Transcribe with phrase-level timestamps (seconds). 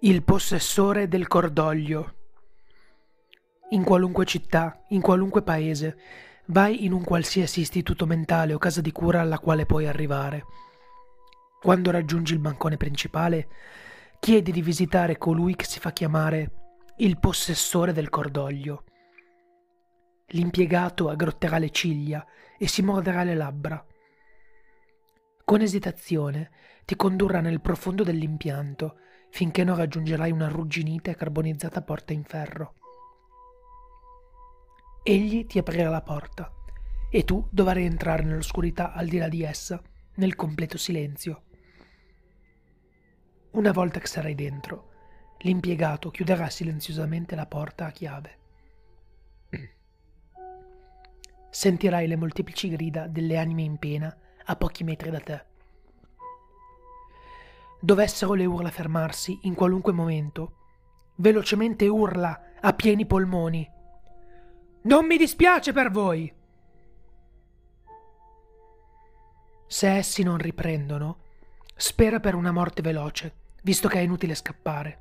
[0.00, 2.14] Il possessore del cordoglio.
[3.70, 5.96] In qualunque città, in qualunque paese,
[6.48, 10.44] vai in un qualsiasi istituto mentale o casa di cura alla quale puoi arrivare.
[11.62, 13.48] Quando raggiungi il bancone principale,
[14.20, 16.50] chiedi di visitare colui che si fa chiamare
[16.98, 18.84] il possessore del cordoglio.
[20.26, 22.22] L'impiegato aggrotterà le ciglia
[22.58, 23.82] e si morderà le labbra.
[25.42, 26.50] Con esitazione
[26.84, 28.98] ti condurrà nel profondo dell'impianto
[29.30, 32.74] finché non raggiungerai una arrugginita e carbonizzata porta in ferro.
[35.02, 36.52] Egli ti aprirà la porta
[37.10, 39.80] e tu dovrai entrare nell'oscurità al di là di essa,
[40.16, 41.42] nel completo silenzio.
[43.52, 44.90] Una volta che sarai dentro,
[45.38, 48.38] l'impiegato chiuderà silenziosamente la porta a chiave.
[51.50, 54.14] Sentirai le molteplici grida delle anime in pena
[54.44, 55.44] a pochi metri da te.
[57.80, 60.56] Dovessero le urla fermarsi in qualunque momento,
[61.16, 63.68] velocemente urla a pieni polmoni.
[64.82, 66.32] Non mi dispiace per voi!
[69.66, 71.18] Se essi non riprendono,
[71.74, 75.00] spera per una morte veloce, visto che è inutile scappare.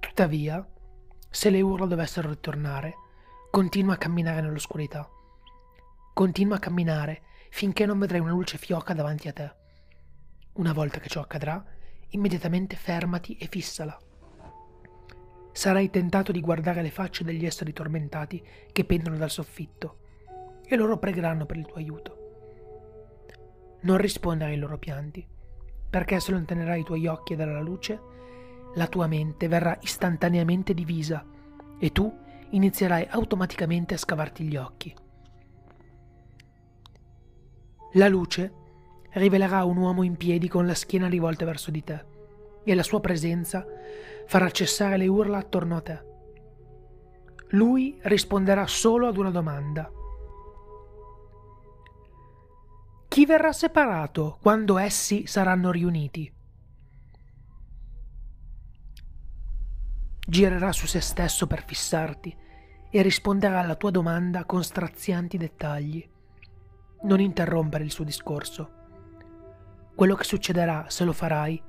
[0.00, 0.66] Tuttavia,
[1.30, 2.94] se le urla dovessero ritornare,
[3.50, 5.08] continua a camminare nell'oscurità.
[6.14, 9.54] Continua a camminare finché non vedrai una luce fioca davanti a te.
[10.58, 11.64] Una volta che ciò accadrà,
[12.10, 13.96] immediatamente fermati e fissala.
[15.52, 19.98] Sarai tentato di guardare le facce degli esseri tormentati che pendono dal soffitto
[20.66, 22.16] e loro pregheranno per il tuo aiuto.
[23.82, 25.24] Non rispondere ai loro pianti,
[25.88, 28.00] perché se allontanerai i tuoi occhi dalla luce,
[28.74, 31.24] la tua mente verrà istantaneamente divisa
[31.78, 32.12] e tu
[32.50, 34.92] inizierai automaticamente a scavarti gli occhi.
[37.92, 38.57] La luce
[39.12, 42.04] rivelerà un uomo in piedi con la schiena rivolta verso di te
[42.64, 43.66] e la sua presenza
[44.26, 46.04] farà cessare le urla attorno a te.
[47.52, 49.90] Lui risponderà solo ad una domanda.
[53.08, 56.30] Chi verrà separato quando essi saranno riuniti?
[60.26, 62.36] Girerà su se stesso per fissarti
[62.90, 66.06] e risponderà alla tua domanda con strazianti dettagli
[67.02, 68.77] non interrompere il suo discorso.
[69.98, 71.60] Quello che succederà se lo farai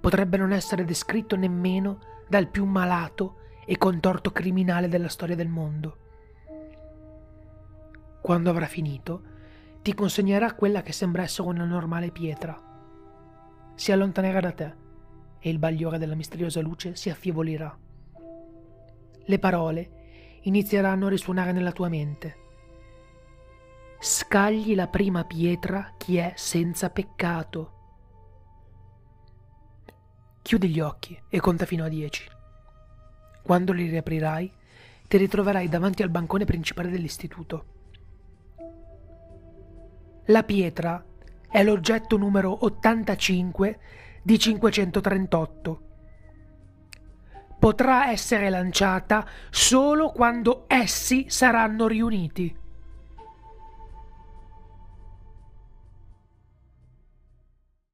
[0.00, 5.98] potrebbe non essere descritto nemmeno dal più malato e contorto criminale della storia del mondo.
[8.20, 9.22] Quando avrà finito,
[9.80, 12.60] ti consegnerà quella che sembra essere una normale pietra.
[13.76, 14.74] Si allontanerà da te
[15.38, 17.78] e il bagliore della misteriosa luce si affievolirà.
[19.24, 19.90] Le parole
[20.40, 22.47] inizieranno a risuonare nella tua mente
[24.00, 27.72] scagli la prima pietra chi è senza peccato.
[30.42, 32.24] Chiudi gli occhi e conta fino a dieci.
[33.42, 34.52] Quando li riaprirai,
[35.08, 37.64] ti ritroverai davanti al bancone principale dell'istituto.
[40.26, 41.04] La pietra
[41.50, 43.78] è l'oggetto numero 85
[44.22, 45.82] di 538.
[47.58, 52.66] Potrà essere lanciata solo quando essi saranno riuniti.